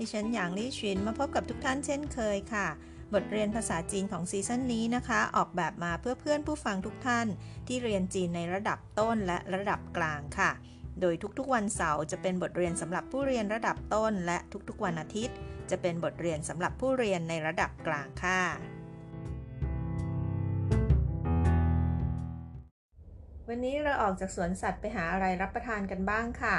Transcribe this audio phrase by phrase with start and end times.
[0.00, 2.68] ดิฉันหยางลี่ชินมาพบกับทุกท่านเช่นเคยค่ะ
[3.14, 7.26] บทเรียนภาษาจีนของซีซั่นนี้นะคะ ออกแบบมาเพื่อเพื่อนผู้ฟังทุกท่าน
[7.66, 10.50] ที่เรียนจีนในระดับต้นและระดับกลางค่ะ
[11.00, 15.36] โดยทุกๆวันเสาร์จะเป็นบทเรียนสำหรับผู้เรียนระดับต้น และทุกๆวันอาทิตย์
[15.70, 18.42] จะเป็นบทเรียนสำหรับผู้เรียนในระดับกลางค่ะ
[23.48, 26.58] วันนี้เราออกจากสวนสัตว์ไปหาอะไรรับประทานกันบ้างค่ะ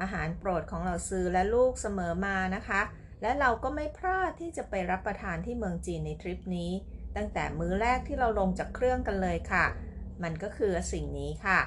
[0.00, 2.80] อาหารโปรดของเราซื้อและลูกเสมอมานะคะ
[3.22, 6.70] และเราก็ไม่พลาดที่จะไปรับประทานที่เมืองจีนในทริปนี้
[7.16, 9.64] ตั้งแต่มื้อแรกที่เราลงจากเครื่องกันเลยค่ะ
[10.22, 11.60] มันก็คือสิ่งนี้ค่ะ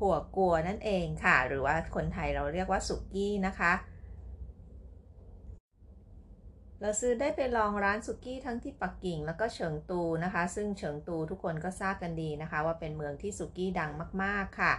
[0.00, 3.72] หัวกัวนั่นเองค่ะ หรือว่าคนไทยเราเรียกว่าสุกี้นะคะ
[6.80, 13.90] เราซื้อได้ไปลองร้านสุกี้ทั้งที่ปักกิ่งแล้วก็เฉิงตูนะคะ ซึ่งเฉิงตูทุกคนก็ทราบกันดีนะคะ ว่าเป็นเมืองที่สุกี้ดัง
[14.22, 14.72] มาก ๆ ค่ะ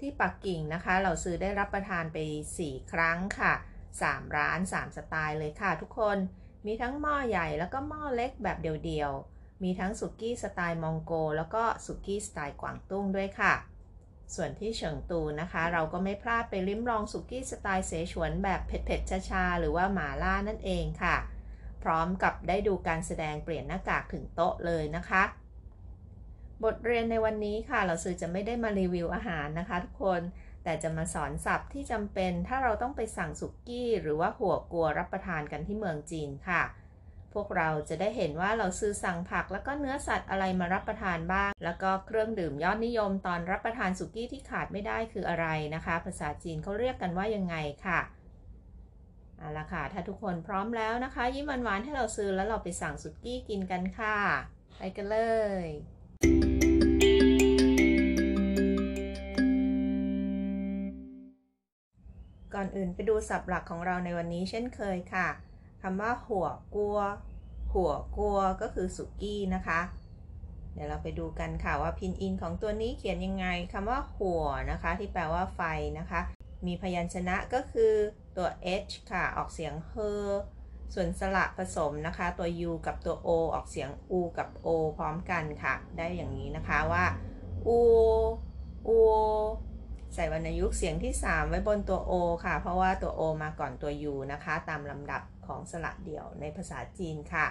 [0.00, 2.18] ที่ปักกิ่งนะคะ เราซื้อได้รับประทานไป
[2.58, 3.52] 4 ครั้งค่ะ
[3.94, 6.18] 3 ร้าน 3 สไตล์เลยค่ะทุกคน
[6.66, 13.54] มีทั้งหม้อใหญ่แล้วก็หม้อเล็กแบบเดียวๆ มีทั้งสุกี้สไตล์มองโก แล้วก็สุกี้สไตล์กวางตุ้งด้วยค่ะ
[14.34, 21.16] ส่วนที่เฉิงตูนะคะ เราก็ไม่พลาดไปลิ้มลองสุกี้สไตล์เสฉวนแบบเผ็ดๆชาๆหรือว่าหมาล่านั่นเองค่ะ
[21.82, 25.22] พร้อมกับได้ดูการแสดงเปลี่ยนหน้ากากถึงโต๊ะเลยนะคะ
[26.64, 30.20] บทเรียนในวันนี้ค่ะ เราซื้อจะไม่ได้มารีวิวอาหารนะคะทุกคน
[30.64, 36.62] แต่จะมาสอนศัพท์ที่จำเป็น ถ้าเราต้องไปสั่งสุกี้ หรือว่าหัวกัวรับประทานกันที่เมืองจีนค่ะ
[37.34, 47.56] พวกเราจะได้เห็นว่าเราซื้อสั่งผักแล้วก็เนื้อสัตว์อะไรมารับประทานบ้าง แล้วก็เครื่องดื่มยอดนิยมตอนรับประทานสุกี้ที่ขาดไม่ได้คืออะไรนะคะ ภาษาจีนเขาเรียกกันว่ายังไง
[47.86, 48.00] ค่ะ
[49.38, 54.18] เอาละค่ะ ถ้าทุกคนพร้อมแล้วนะคะ ยิ้มหวานๆให้เราซื้อแล้วเราไปสั่งสุกี้กินกันค่ะ
[54.78, 55.18] ไปกันเล
[55.64, 55.66] ย
[62.54, 65.28] ก่อนอื่นไปดูศัพท์หลักของเราในวันนี้เช่นเคยค่ะ
[65.82, 66.98] คำว่าหัวกัว
[67.72, 69.80] หัวกัวก็คือสุกี้นะคะ
[70.74, 75.60] เดี๋ยวเราไปดูกันค่ะว่าพินอินของตัวนี้เขียนยังไงคำว่าหัวนะคะ ที่แปลว่าไฟ
[75.98, 76.20] นะคะ
[76.66, 77.92] มีพยัญชนะก็คือ
[78.36, 78.48] ตัว
[78.88, 79.92] h ค่ะ ออกเสียงเฮ
[80.94, 87.04] ส่วนสระผสมนะคะตัว u กับตัว o ออกเสียง u กับ o พร้อมกันค่ะ ได้อย่างนี้นะคะว่า
[87.68, 87.70] u
[88.88, 88.90] u
[90.14, 92.12] ใส่วรรณยุกต์เสียงที่ 3 ไว้บนตัว o
[92.44, 97.46] ค่ะ เพราะว่าตัว o มาก่อนตัว u นะคะ ตามลำดับของสระเดี่ยวในภาษาจีนค่ะ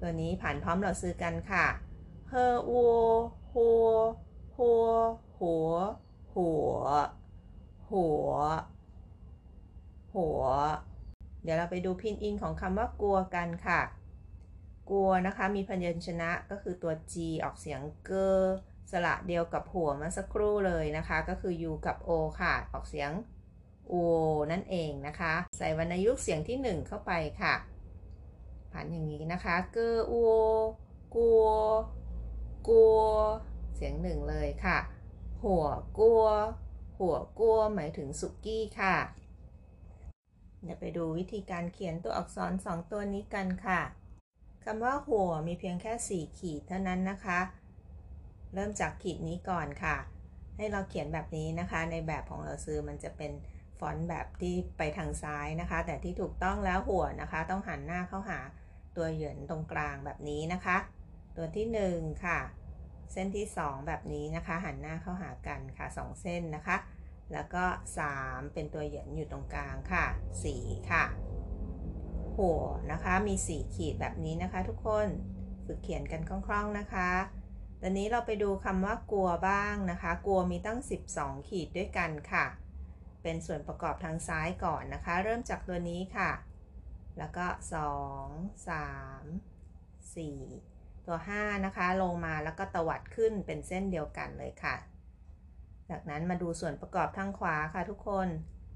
[0.00, 1.66] ตัวนี้ผ่านพร้อมเราซื้อกันค่ะ
[2.30, 2.96] เฮอวัว
[3.52, 3.88] หัว
[4.56, 4.86] หัว
[5.38, 5.72] หัว
[6.34, 6.78] หัว
[7.90, 8.32] หัว
[10.14, 10.42] หัว
[11.46, 13.80] เดี๋ยวเราไปดูพินอินของคำว่ากลัวกันค่ะ
[14.90, 17.14] กลัวนะคะมีพยัญชนะก็คือตัว G
[17.44, 18.38] ออกเสียงเกอ
[18.90, 23.10] สระเดียวกับหัวเมื่อสักครู่เลยนะคะ ก็คือ U กับ O ค่ะ ออกเสียง
[23.92, 23.94] O
[24.52, 27.12] นั่นเองนะคะ ใส่วรรณยุกต์เสียงที่ 1 เข้าไป
[27.42, 27.54] ค่ะ
[28.72, 30.32] ผ่านอย่างนี้นะคะ เกอโอัว
[31.14, 31.46] กัว
[32.68, 32.98] กลัว
[33.74, 34.78] เสียงหนึ่งเลยค่ะ
[35.44, 35.66] หัว
[35.98, 36.24] กลัว
[36.98, 38.96] หัวกลัวหมายถึงสุกี้ค่ะ
[40.66, 43.80] เดี๋ยวไปดูวิธีการเขียนตัวอักษร 2 ตัวนี้กันค่ะ
[44.64, 47.40] คำว่าหัวมีเพียงแค่ 4 ขีดเท่านั้นนะคะ
[48.54, 49.96] เริ่มจากขีดนี้ก่อนค่ะ
[50.56, 53.32] ให้เราเขียนแบบนี้นะคะ ในแบบของเราซื้อมันจะเป็น
[53.78, 58.40] ฟอนต์แบบที่ไปทางซ้ายนะคะ แต่ที่ถูกต้องแล้วหัวนะคะ ต้องหันหน้าเข้าหา
[58.96, 60.76] ตัวเหยินตรงกลางแบบนี้นะคะ
[61.36, 62.38] ตัวที่ 1 ค่ะ
[63.12, 66.76] เส้นที่ 2 แบบนี้นะคะ หันหน้าเข้าหากันค่ะ 2 เส้นนะคะ
[67.32, 67.64] แล้วก็
[68.08, 70.06] 3 เป็นตัวเหยินอยู่ตรงกลางค่ะ
[70.48, 71.04] 4 ค่ะ
[72.36, 72.62] หัว
[72.92, 75.06] นะคะ มี 4 ขีดแบบนี้นะคะทุกคน
[75.66, 77.10] ฝึกเขียนกันคล่องๆนะคะ
[77.80, 80.78] ตอนนี้เราไปดูคำว่ากลัวบ้างนะคะ กลัวมีตั้ง
[81.12, 82.46] 12 ขีดด้วยกันค่ะ
[83.22, 86.30] เป็นส่วนประกอบทางซ้ายก่อนนะคะ เริ่มจากตัวนี้ค่ะ
[87.18, 87.46] แล้วก็
[88.06, 94.76] 2 3 4 ตัว 5 นะคะ ลงมาแล้วก็ตวัดขึ้นเป็นเส้นเดียวกันเลยค่ะ
[95.90, 98.28] จากนั้นมาดูส่วนประกอบทางขวาค่ะทุกคน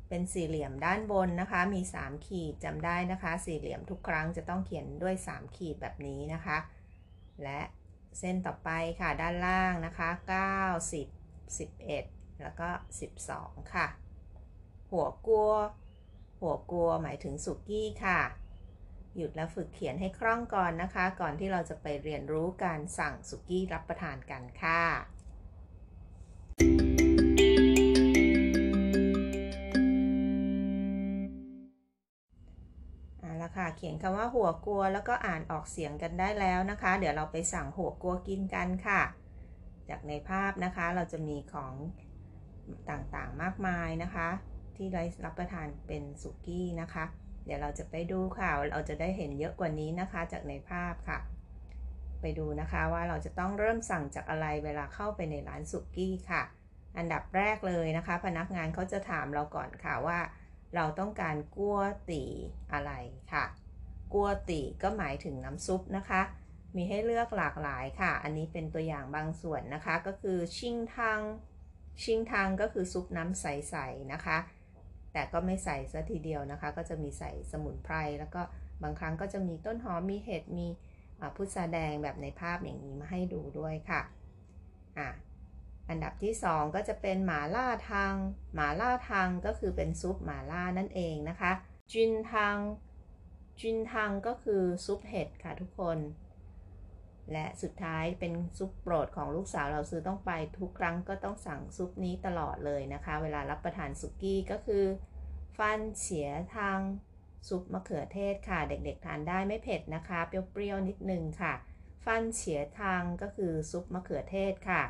[0.09, 6.59] เป็นสี่เหลี่ยมด้านบนนะคะ มี 3 ขีดจำได้นะคะ สี่เหลี่ยมทุกครั้งจะต้องเขียนด้วย 3 ขีดแบบนี้นะคะ
[7.43, 7.61] และ
[8.19, 8.71] เส้นต่อไป
[9.01, 10.09] ค่ะด้านล่างนะคะ
[10.69, 12.69] 9 10 11 แล้วก็
[13.21, 13.87] 12 ค่ะ
[14.91, 15.53] หัวกัว
[16.41, 18.21] หัวกัวหมายถึงสุกี้ค่ะ
[19.17, 24.83] หยุดแล้วฝึกเขียนให้คล่องก่อนนะคะ ก่อนที่เราจะไปเรียนรู้การสั่งสุกี้รับประทานกันค่ะ
[33.77, 39.01] เขียนคำว่าหัวกลัวแล้วก็อ่านออกเสียงกันได้แล้วนะคะ เดี๋ยวเราไปสั่งหัวกลัวกินกันค่ะ
[39.89, 41.75] จากในภาพนะคะเราจะมีของ
[42.91, 44.29] ต่างๆมากมายนะคะ
[44.77, 47.05] ที่ได้รับประทานเป็นสุกี้นะคะ
[47.45, 51.19] เดี๋ยวเราจะไปดูค่ะ เราจะได้เห็นเยอะกว่านี้นะคะ จากในภาพค่ะ
[52.21, 56.43] ไปดูนะคะว่าเราจะต้องเริ่มสั่งจากอะไรเวลาเข้าไปในร้านสุกี้ค่ะ
[56.97, 60.19] อันดับแรกเลยนะคะ พนักงานเขาจะถามเราก่อนค่ะว่า
[60.75, 61.79] เราต้องการกัว
[62.11, 62.25] ตี
[62.73, 62.93] อะไร
[63.33, 63.45] ค่ะ
[64.13, 66.21] กัวตีก็หมายถึงน้ำซุปนะคะ
[66.77, 71.21] มีให้เลือกหลากหลายค่ะ อันนี้เป็นตัวอย่างบางส่วนนะคะ ก็คือชิงทัง
[72.03, 74.39] ชิงทังก็คือซุปน้ำใสๆนะคะ
[75.13, 78.43] แต่ก็ไม่ใส่ซะทีเดียวนะคะ ก็จะมีใส่สมุนไพร แล้วก็
[78.83, 80.69] บางครั้งก็จะมีต้นหอม มีเห็ด มี
[81.37, 84.01] พุทราแดงแบบในภาพอย่างนี้มาให้ดูด้วยค่ะ
[84.99, 85.09] อะ
[85.91, 88.15] อันดับที่ 2 ก็จะเป็นหมาล่าทัง
[88.55, 91.53] หมาล่าทังก็คือเป็นซุปหมาล่านั่นเองนะคะ
[91.93, 92.57] จินทัง
[93.61, 95.99] จินทังก็คือซุปเห็ดค่ะทุกคน
[97.33, 104.85] และสุดท้ายเป็นซุปโปรดของลูกสาวเราซื้อต้องไปทุกครั้งก็ต้องสั่งซุปนี้ตลอดเลยนะคะ เวลารับประทานสุกี้ก็คือ
[105.57, 106.79] ฟันเฉียทาง
[107.49, 111.53] ซุปมะเขือเทศค่ะ เด็กๆทานได้ไม่เผ็ดนะคะ เปรี้ยวๆนิดนึงค่ะ
[112.05, 114.83] ฟันเฉียทางก็คือซุปมะเขือเทศค่ะ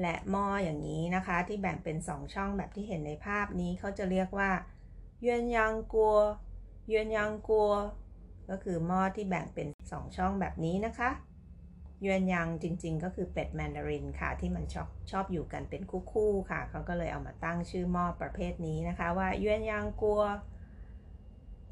[0.00, 4.50] และหม้ออย่างนี้นะคะ ที่แบ่งเป็น 2 ช่องแบบที่เห็นในภาพนี้เขาจะเรียกว่า
[5.22, 6.16] เยนยังกัว
[6.88, 7.72] เยนยังกัว
[8.50, 11.10] ก็คือหม้อที่แบ่งเป็น 2 ช่องแบบนี้นะคะ
[12.04, 15.82] ยวนยังจริง ๆ ก็คือเป็ดแมนดารินค่ะ ที่มันชอบชอบอยู่กันเป็น
[16.12, 20.22] คู่ๆค่ะเขาก็เลยเอามาตั้งชื่อหม้อประเภทนี้นะคะ ว่ายวนยังกัว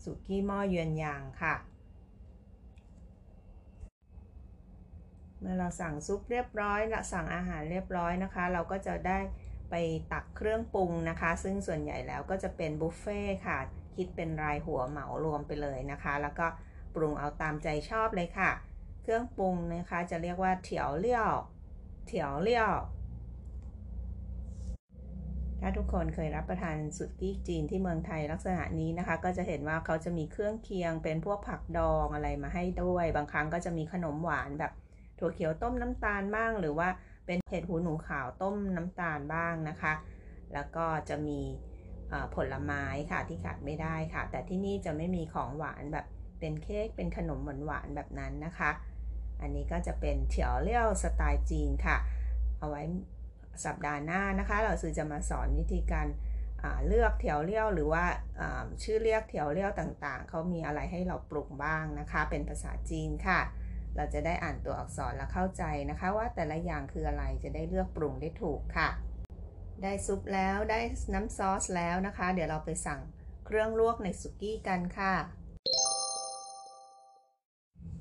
[0.03, 1.55] สุกี้หม้อยวนยังค่ะ
[5.43, 9.19] เมื่อเราสั่งซุปเรียบร้อยละสั่งอาหารเรียบร้อยนะคะ เราก็จะได้
[9.71, 9.75] ไป
[10.12, 13.59] ตักเครื่องปรุงนะคะ ซึ่งส่วนใหญ่แล้วก็จะเป็นบุฟเฟ่ค่ะ
[13.97, 16.47] คิดเป็นรายหัวเหมารวมไปเลยนะคะ แล้วก็
[16.94, 18.50] ปรุงเอาตามใจชอบเลยค่ะ
[19.03, 21.33] เครื่องปรุงนะคะจะเรียกว่าเถียวเลี่ยว
[22.06, 22.73] เถียวเลี่ยว
[25.61, 34.73] ถ้าทุกคนเคยรับประทานสุดกี้จีนที่เมืองไทยลักษณะนี้นะคะ ก็จะเห็นว่าเขาจะมีเครื่องเคียงเป็นพวกผักดองอะไรมาให้ด้วย บางครั้งก็จะมีขนมหวานแบบ
[35.23, 36.89] ถั่วเขียวต้มน้ำตาลบ้าง หรือว่า
[37.27, 39.93] เป็นเห็ดหูหนูขาวต้มน้ำตาลบ้างนะคะ
[40.55, 41.41] แล้วก็จะมี
[42.35, 46.07] ผลไม้ค่ะที่ขาดไม่ได้ค่ะ แต่ที่นี่จะไม่มีของหวานแบบ
[46.41, 48.71] เป็นเค้กเป็นขนมหวานหวานแบบนั้นนะคะ
[49.41, 51.97] อันนี้ก็จะเป็นเถียวเลี่ยวสไตล์จีนค่ะ
[52.59, 52.83] เอาไว้
[53.65, 56.07] สัปดาห์หน้านะคะ เราซื้อจะมาสอนวิธีการ
[56.87, 58.05] เลือกเถียวเลี่ยวหรือว่า
[58.83, 63.41] ชื่อเรียกเถียวเลี่ยวต่างๆ เขามีอะไรให้เราปรุงบ้างนะคะ เป็นภาษาจีนค่ะ
[63.97, 68.89] เราจะได้อ่านตัวอักษรและเข้าใจนะคะ ว่าแต่ละอย่างคืออะไรจะได้เลือกปรุงได้ถูกค่ะ
[69.83, 70.81] ได้ซุปแล้วได้
[71.15, 73.00] น้ำซอสแล้วนะคะ เดี๋ยวเราไปสั่ง
[73.47, 75.15] เครื่องลวกในสุกี้กันค่ะ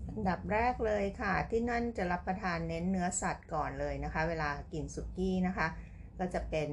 [0.07, 5.67] อันดับแรกเลยค่ะ ที่นั่นจะรับประทานเน้นเนื้อสัตว์ก่อนเลยนะคะ เวลากินสุกี้นะคะ
[6.19, 6.69] ก็จะเป็น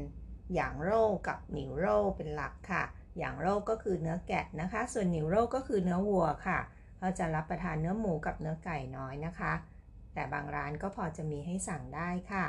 [0.55, 2.85] อย่างโร่กับหนิวโร่เป็นหลักค่ะ
[3.19, 6.59] อย่างโร่ก็คือเนื้อแกะนะคะ ส่วนหนิวโร่ก็คือเนื้อวัวค่ะ
[7.01, 9.53] เราจะรับประทานเนื้อหมูกับเนื้อไก่น้อยนะคะ
[10.15, 12.47] แต่บางร้านก็พอจะมีให้สั่งได้ค่ะ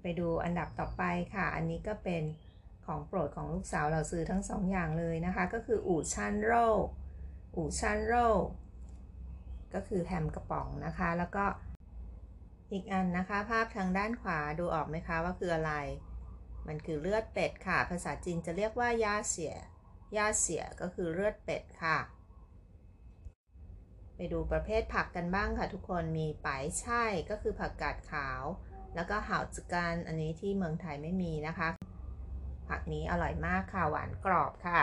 [0.00, 1.02] ไปดูอันดับต่อไป
[1.34, 2.22] ค่ะ อันนี้ก็เป็น
[2.86, 6.66] ของโปรดของลูกสาวเราซื้อทั้งสองอย่างเลยนะคะ ก็คืออู่ชันโร่
[7.56, 8.26] อู่ชันโร่
[9.74, 11.44] ก็คือแฮมกระป๋องนะคะ แล้วก็
[12.72, 15.72] อีกอันนะคะ ภาพทางด้านขวาดูออกไหมคะว่าคืออะไร
[16.66, 19.54] มันคือเลือดเป็ดค่ะ ภาษาจีนจะเรียกว่ายาเสีย
[20.16, 21.98] ยาเสียก็คือเลือดเป็ดค่ะ
[24.16, 28.42] ไปดูประเภทผักกันบ้างค่ะทุกคนมีปายช่ายก็คือผักกาดขาว
[28.94, 31.68] แล้วก็ห่าวจุกันอันนี้ที่เมืองไทยไม่มีนะคะ
[32.68, 34.80] ผักนี้อร่อยมากค่ะหวานกรอบค่ะ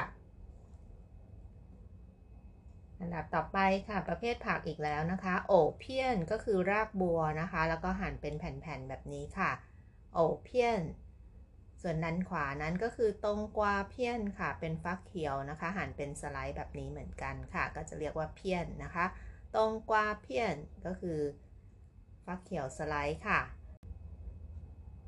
[3.00, 3.58] อันดับต่อไป
[3.88, 9.52] ค่ะประเภทผักอีกแล้วนะคะ โอเพียนก็คือรากบัวนะคะ แล้วก็หั่นเป็นแผ่นๆแบบนี้ค่ะ
[10.14, 10.82] โอเพียน
[11.82, 19.06] ส่วนด้านขวานั้นก็คือตรงกวาเพี้ยนค่ะ เป็นฟักเขียวนะคะ หั่นเป็นสไลด์แบบนี้เหมือนกันค่ะ ก็จะเรียกว่าเพี้ยนนะคะ
[19.56, 21.20] ตรงกวาเพี้ยนก็คือ
[22.26, 23.42] ฟักเขียวสไลด์ค่ะ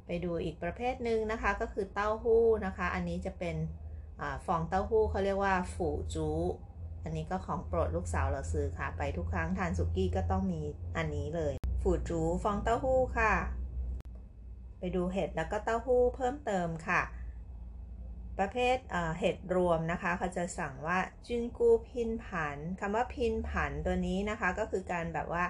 [0.06, 3.56] ไปดูอีกประเภทหนึ่งนะคะ ก็คือเต้าหู้นะคะ อันนี้จะเป็น
[4.22, 6.28] อฟองเต้าหู้เขาเรียกว่าฝูจู
[7.04, 10.62] อันนี้ก็ของโปรดลูกสาวเราซื้อค่ะ ไปทุกครั้งทานสุกี้ก็ต้องมี
[10.98, 13.34] อันนี้เลย ฝูจูฟองเต้าหู้ค่ะ
[14.84, 17.02] ไปดูเห็ดแล้วก็เต้าหู้เพิ่มเติมค่ะ
[18.40, 18.78] ประเภท
[19.20, 25.44] เห็ดรวมนะคะเขาจะสั่งว่าจุนกูพินผันคำว่าพินผันตัวนี้นะคะก็คือการแบบว่า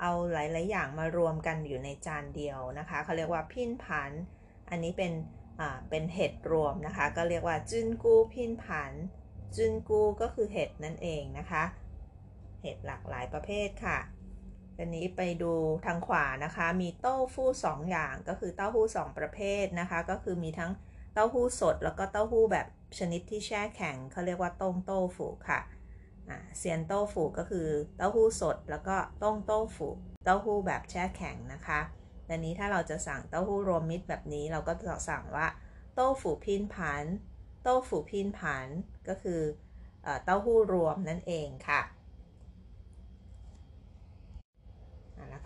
[0.00, 4.12] เอาหลาย ๆ อย่างมารวมกันอยู่ในจานเดียวนะคะเขาเรียกว่าพินผัน
[4.70, 5.12] อันนี้เป็น
[5.90, 8.92] เป็นเห็ดรวมนะคะ ก็เรียกว่าจุนกูพินผัน
[9.56, 11.64] จุนกูก็คือเห็ดนั่นเองนะคะ
[12.62, 13.98] เห็ดหลากหลายประเภทค่ะ
[14.78, 15.52] อันนี้ไปดู
[15.86, 20.70] ทางขวานะคะ มีเต้าหู้สองอย่างก็คือเต้าหู้สองประเภทนะคะ ก็คือมีทั้ง
[21.14, 22.66] เต้าหู้สด แล้วก็เต้าหู้แบบ
[22.98, 25.60] ชนิดที่แช่แข็งเขาเรียกว่าต้งโต้ฝูค่ะ
[26.58, 29.88] เซียนโต้ฝูก็คือเต้าหู้สด แล้วก็ต้งโต้ฝู
[30.24, 31.80] เต้าหู้แบบแช่แข็งนะคะ
[32.28, 35.46] อันนี้ถ้าเราจะสั่งเต้าหู้รวมมิตรแบบนี้เราก็จะสั่งว่า
[35.94, 37.04] โต้ฝูพินผัน
[37.62, 38.68] โต้ฝูพินผัน
[39.08, 39.40] ก็คือ
[40.24, 41.80] เต้าหู้รวมนั่นเองค่ะ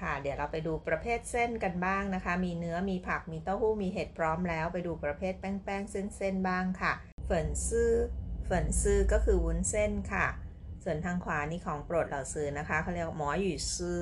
[0.02, 6.92] ค่ะ เดี๋ยวเราไปดูประเภทเส้นกันบ้างนะคะ มีเนื้อมีผักมีเต้าหู้มีเห็ดพร้อมแล้ว ไปดูประเภทแป้งแป้งเส้นเส้นบ้างค่ะ
[7.24, 7.92] เฟินซื่อ
[8.44, 10.26] เฟินซื่อก็คือวุ้นเส้นค่ะ
[10.84, 14.00] ส่วนทางขวานี่ของโปรดเหล่าซื้อนะคะเขาเรียกหมอหยู่ซื่อ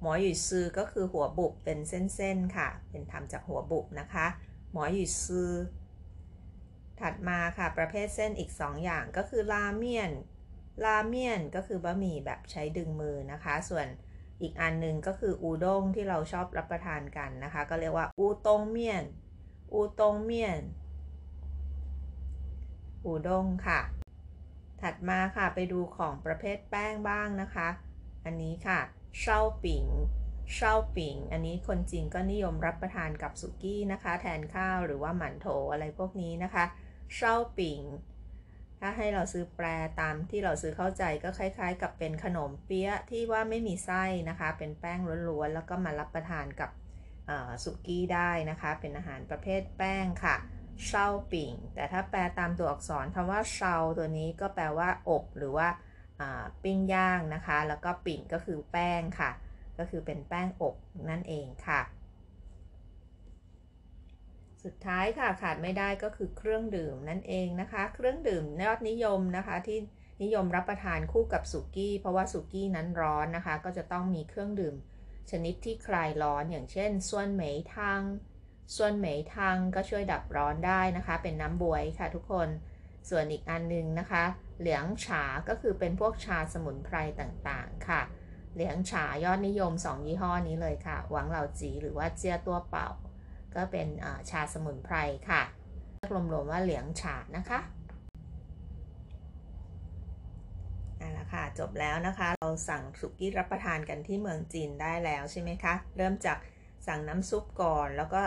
[0.00, 4.26] หมอหยู่ซื่อก็คือหัวบุบเป็นเส้นๆค่ะ เป็นทำจากหัวบุบนะคะ
[4.72, 5.50] หมอหยู่ซื่อ
[7.00, 10.10] ถัดมาค่ะประเภทเส้นอีก 2 อย่างก็คือราเมียน
[10.84, 13.86] ราเมียนก็คือบะหมี่แบบใช้ดึงมือนะคะ ส่วน
[14.42, 19.04] อีกอันหนึ่งก็คืออูด้งที่เราชอบรับประทานกันนะคะ ก็เรียกว่าอูตงเมียน
[19.72, 20.62] อูตงเมียน
[23.04, 23.80] อูด้งค่ะ
[24.82, 27.68] ถัดมาค่ะไปดูของประเภทแป้งบ้างนะคะ
[28.24, 28.80] อันนี้ค่ะ
[29.20, 29.84] เช่าปิง
[30.54, 36.64] เช่าปิงอันนี้คนจีนก็นิยมรับประทานกับสุกี้นะคะ แทนข้าวหรือว่าหมั่นโถอะไรพวกนี้นะคะ
[37.14, 37.80] เช่าปิง
[38.80, 39.66] ถ้าให้เราซื้อแปร
[40.00, 46.70] ตามที่เราซื้อเข้าใจก็คล้าย ๆ กับเป็นขนมเปี๊ยะที่ว่าไม่มีไส้นะคะ เป็นแป้งล้วนๆแล้วก็มารับประทานกับ
[47.64, 50.36] สุกี้ได้นะคะ เป็นอาหารประเภทแป้งค่ะ
[50.86, 55.68] เชาปิ่ง แต่ถ้าแปลตามตัวอักษรคำว่าเชาตัวนี้ก็แปลว่าอบหรือว่า
[56.62, 59.30] ปิ้งย่างนะคะ แล้วก็ปิ่งก็คือแป้งค่ะ
[59.78, 60.74] ก็คือเป็นแป้งอบ
[61.10, 61.80] นั่นเองค่ะ
[64.66, 69.78] สุดท้ายค่ะขาดไม่ได้ก็คือเครื่องดื่มนั่นเองนะคะ เครื่องดื่มยอดนิยมนะคะที่
[70.22, 74.74] นิยมรับประทานคู่กับสุกี้ เพราะว่าสุกี้นั้นร้อนนะคะ ก็จะต้องมีเครื่องดื่ม
[75.30, 78.02] ชนิดที่คลายร้อนอย่างเช่นส่วนเหมยทัง
[78.76, 82.48] ส่วนเหมยทังก็ช่วยดับร้อนได้นะคะ เป็นน้ำบวยค่ะทุกคน
[83.10, 84.24] ส่วนอีกอันนึงนะคะ
[84.60, 88.02] เหลียงฉา ก็คือเป็นพวกชาสมุนไพรต่างๆ ค่ะ
[88.54, 92.88] เหลียงฉายอดนิยม 2 ยี่ห้อนี้เลยค่ะ หวังเหล่าจีหรือว่าเจียตัวเป่า
[93.56, 93.88] ก็เป็น
[94.30, 94.96] ชาสมุนไพร
[95.30, 95.42] ค่ะ
[96.10, 97.60] รวมๆว่าเหลียงฉาดนะคะ
[101.00, 106.38] นั่นแหละค่ะจบแล้วนะคะ เราสั่งสุกี้รับประทานกันที่เมืองจีนได้แล้วใช่ไหมคะ เริ่มจาก
[106.86, 108.22] สั่งน้ำซุปก่อน แล้วก็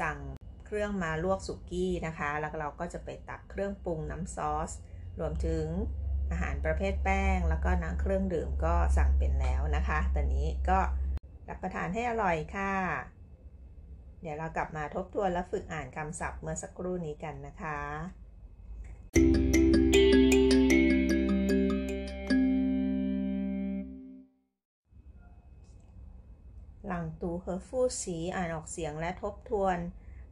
[0.00, 0.18] สั่ง
[0.66, 4.70] เครื่องมาลวกสุกี้นะคะ แล้วเราก็จะไปตักเครื่องปรุงน้ำซอส
[5.20, 5.66] รวมถึง
[6.30, 10.78] อาหารประเภทแป้ง แล้วก็น้ำเครื่องดื่มก็สั่งเป็นแล้วนะคะ ตอนนี้ก็
[11.48, 13.17] รับประทานให้อร่อยค่ะ
[14.22, 17.78] เดี๋ยวเรากลับมาทบทวนและฝึกอ่านคำศัพท์เมื่อสักครู่นี้กันนะคะ
[26.86, 29.78] หลังตูเฮอฟู่สีอ่านออกเสียงและทบทวน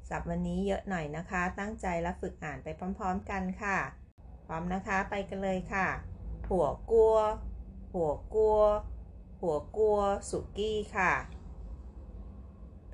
[0.08, 3.78] ศัพท์วันนี้เยอะหน่อยนะคะ ตั้งใจและฝึกอ่านไปพร้อมๆกันค่ะ
[4.46, 5.86] พร้อมนะคะไปกันเลยค่ะ
[6.48, 7.16] หัวกัว
[7.92, 8.60] หัวกัว
[9.40, 9.98] หัวกัว
[10.30, 11.35] สุกี้ค่ะ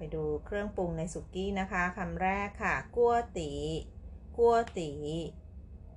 [0.04, 3.52] ไปดูเครื่องปรุงในสุกี้นะคะคำแรกค่ะกัวตี
[4.36, 4.92] กัวตี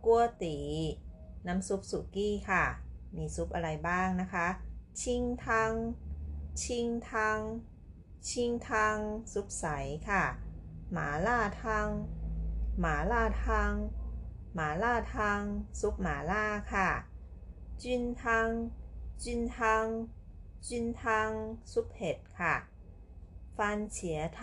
[0.05, 0.57] กัวตี
[1.47, 2.65] น้ำซุปสุกี้ค่ะ
[3.15, 4.47] มีซุปอะไรบ้างนะคะ
[5.01, 5.71] ชิงทัง
[6.63, 7.39] ชิงทัง
[8.29, 8.97] ชิงทัง
[9.33, 9.65] ซุปใส
[10.09, 10.23] ค่ะ
[10.91, 11.87] หมาล่าทัง
[12.79, 13.71] หมาล่าทัง
[14.53, 15.41] หมาล่าทัง
[15.79, 16.89] ซุปหมาล่าค่ะ
[17.83, 18.47] จินทัง
[19.23, 19.85] จินทัง
[20.67, 21.29] จินทัง
[21.71, 22.55] ซุปเห็ดค่ะ
[23.56, 23.60] 番
[23.96, 23.96] 茄
[24.38, 24.40] 汤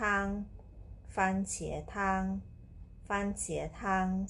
[1.14, 1.18] 番
[1.52, 1.54] 茄
[1.92, 1.94] 汤
[3.08, 3.10] 番
[3.40, 3.42] 茄
[3.78, 3.80] 汤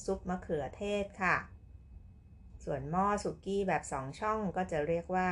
[0.04, 1.36] ซุปมะเขือเทศค่ะ
[2.64, 5.30] ส่วนหม้อสุกี้แบบสองช่องก็จะเรียกว่า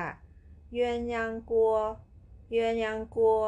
[0.72, 1.74] เยือนยังกัว
[2.50, 3.42] เยือนยังกัว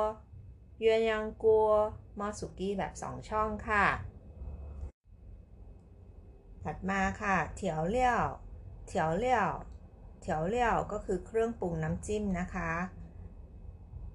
[0.80, 1.68] เยือนยังกัว
[2.16, 3.86] หม้อสุกี้แบบสองช่องค่ะ
[6.62, 8.24] ถัดมาค่ะเถียวเลี่ยว
[8.86, 9.50] เถียวเลี่ยว
[10.20, 12.70] เถียวเลี่ยวก็คือเครื่องปรุงน้ำจิ้มนะคะ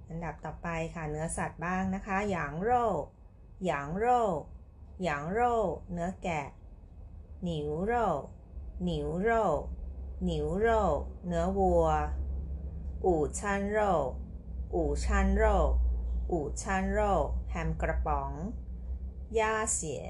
[0.08, 2.84] อันดับต่อไปค่ะเนื้อสัตว์บ้างนะคะ หยางโร่
[3.64, 4.20] หยางโร่
[5.02, 5.54] หยางโร่
[5.92, 6.46] เนื้อแกะ
[7.44, 8.06] หนิวโร่
[8.84, 9.44] หนิวโร่
[10.24, 10.80] หนิวโร่
[11.26, 11.86] เนื้อวัว
[13.04, 13.90] อู่ชันโร่
[14.74, 15.54] อู่ชันโร่
[16.32, 17.10] อู่ชันโร่
[17.50, 18.32] แฮมกระป๋อง
[19.38, 20.04] ย่าเสีย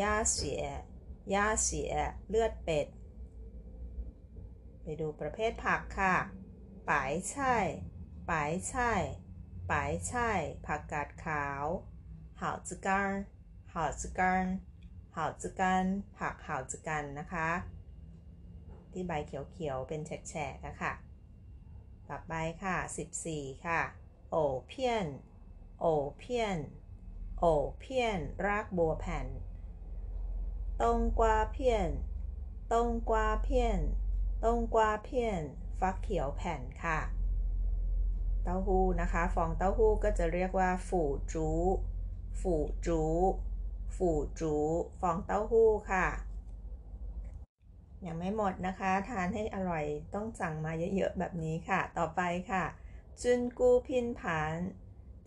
[0.00, 0.62] ย่าเสีย
[1.34, 1.92] ย่าเสีย
[2.28, 2.86] เลือดเป็ด
[4.82, 6.14] ไปดูประเภทผักค่ะ
[6.88, 7.54] ปายไช่
[8.30, 8.92] ปายไช่
[9.70, 10.30] ปายช่
[10.66, 11.64] ผักกาดขาว
[12.40, 13.12] หาวจืกัน
[13.72, 14.44] หาวจืกัน
[15.16, 15.84] หาวจืกัน
[16.18, 17.50] ผักหาวจืกันนะคะ
[18.90, 20.92] ที่ใบเขียวๆ เป็นแฉกๆอะค่ะ
[22.08, 22.32] ต่อไป
[22.62, 22.76] ค่ะ
[23.20, 23.80] 14 ค่ะ
[24.30, 25.06] โอเพียน
[25.80, 25.86] โอ
[26.18, 26.58] เพียน
[27.38, 27.44] โอ
[27.78, 29.26] เพียน รากบัวแผ่น
[30.82, 31.90] ต้งกวาเพียน
[32.72, 33.80] ต้งกวาเพียน
[34.44, 35.42] ต้งกวาเพียน
[35.80, 36.98] ฟักเขียวแผ่นค่ะ
[38.48, 41.48] เต้าหู้นะคะ ฟองเต้าหู้ก็จะเรียกว่าฝูจู
[42.40, 42.54] ฝู
[42.86, 43.00] จู
[43.96, 44.10] ฝู
[44.40, 44.54] จู
[45.00, 46.06] ฟองเต้าหู้ค่ะ
[48.06, 49.84] ยังไม่หมดนะคะ ทานให้อร่อย
[50.14, 52.64] ต้องสั่งมาเยอะๆแบบนี้ค่ะ ต่อไปค่ะ
[53.22, 54.56] จุนกูพินผาน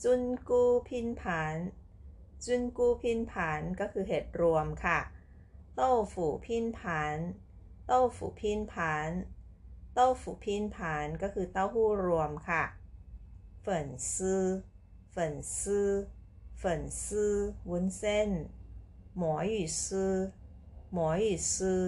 [0.04, 1.56] จุนกูพินผาน
[2.46, 5.00] จุนกูพินผานก็คือเห็ดรวมค่ะ
[5.76, 7.18] เต้าฝูพินผาน
[7.88, 9.10] เต้าฝูพินผาน
[9.94, 12.64] เต้าฝูพินผานก็คือเต้าหู้รวมค่ะ
[13.69, 14.63] 粉丝
[15.15, 16.09] 粉丝
[16.61, 16.63] 粉
[17.01, 18.31] 丝วุ้นเส้น
[19.19, 20.15] หมอหยู่ซื้อ
[20.93, 21.83] หมอหยู่ซื้อ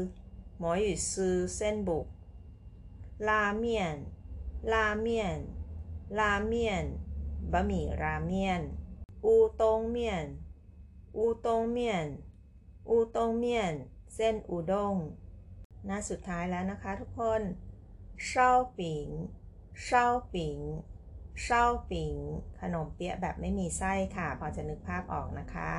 [0.59, 2.07] หมอหยู่ซื้อเส้นบุก
[3.19, 4.05] 拉面
[4.63, 5.47] 拉面
[6.19, 6.53] 拉面
[7.53, 8.63] บะหมี่ราเมียน
[9.25, 10.27] อูตงเมียน
[11.17, 12.09] อูตงเมียน
[12.89, 13.75] อูตงเมียน
[14.15, 14.97] เส้นอูด้ง
[15.85, 17.43] หน้าสุดท้ายแล้วนะคะทุกคน
[18.25, 19.09] เช่าปิง
[19.83, 20.59] เช่าปิง
[21.44, 22.16] เช่าปิง
[22.62, 25.72] ขนมเปี๊ยะแบบไม่มีไส้ค่ะ พอจะนึกภาพออกนะคะ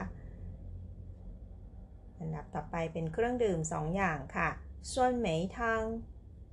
[2.19, 4.49] อันดับต่อไปเป็นเครื่องดื่มสองอย่างค่ะ
[4.93, 5.83] ส่วนเหมยทัง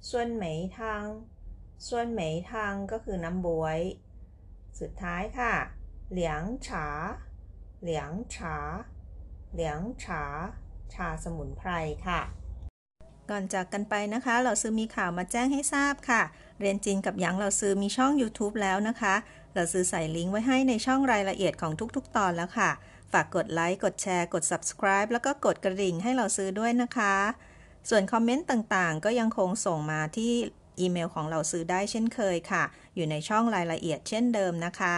[0.10, 1.04] ส่วนเหมยทัง
[1.88, 3.80] ส่วนเหมยทังก็คือน้ำบวย
[4.80, 5.54] สุดท้ายค่ะ
[6.12, 6.88] เหลียงฉา
[7.82, 8.58] เหลียงฉา
[9.54, 10.24] เหลียงฉา
[10.94, 11.72] ชาสมุนไพร
[12.08, 12.22] ค่ะ
[13.30, 16.22] ก่อนจากกันไปนะคะ เราซื้อมีข่าวมาแจ้งให้ทราบค่ะ
[16.60, 19.16] เรียนจีนกับหยางเราซื้อมีช่อง YouTube แล้วนะคะ
[19.56, 22.72] เราซื้อใส่ลิงก์ไว้ให้ในช่องรายละเอียดของทุกๆ ตอนแล้วค่ะ
[23.12, 27.16] ฝากกดไลค์ กดแชร์ กด subscribe แล้วก็กดกระดิ่งให้เราซื้อด้วยนะคะ
[27.90, 30.32] ส่วนคอมเมนต์ต่างๆ ก็ยังคงส่งมาที่
[30.80, 32.64] อีเมลของเราซื้อได้เช่นเคยค่ะ
[32.96, 34.98] อยู่ในช่องรายละเอียดเช่นเดิมนะคะ